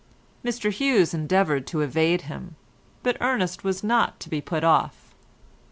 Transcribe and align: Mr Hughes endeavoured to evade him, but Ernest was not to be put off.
Mr 0.43 0.71
Hughes 0.71 1.13
endeavoured 1.13 1.67
to 1.67 1.81
evade 1.81 2.21
him, 2.23 2.55
but 3.03 3.17
Ernest 3.21 3.63
was 3.63 3.83
not 3.83 4.19
to 4.21 4.29
be 4.29 4.41
put 4.41 4.63
off. 4.63 5.13